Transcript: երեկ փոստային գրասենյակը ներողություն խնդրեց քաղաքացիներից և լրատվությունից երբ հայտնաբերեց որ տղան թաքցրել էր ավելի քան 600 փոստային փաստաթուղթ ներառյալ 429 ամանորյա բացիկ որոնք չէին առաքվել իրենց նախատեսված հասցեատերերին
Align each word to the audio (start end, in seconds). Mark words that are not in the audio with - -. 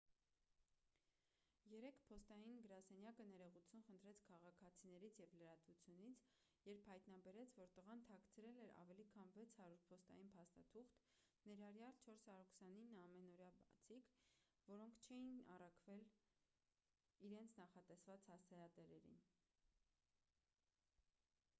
երեկ 1.71 1.97
փոստային 2.11 2.61
գրասենյակը 2.61 3.25
ներողություն 3.31 3.83
խնդրեց 3.89 4.21
քաղաքացիներից 4.29 5.19
և 5.23 5.35
լրատվությունից 5.41 6.23
երբ 6.69 6.87
հայտնաբերեց 6.93 7.53
որ 7.59 7.69
տղան 7.75 8.01
թաքցրել 8.07 8.57
էր 8.65 8.73
ավելի 8.85 9.05
քան 9.13 9.29
600 9.37 9.77
փոստային 9.91 10.31
փաստաթուղթ 10.37 10.97
ներառյալ 11.51 11.95
429 12.07 12.89
ամանորյա 13.05 13.51
բացիկ 13.67 14.11
որոնք 14.73 14.99
չէին 15.11 15.39
առաքվել 15.59 16.05
իրենց 17.31 17.57
նախատեսված 17.63 18.29
հասցեատերերին 18.33 19.23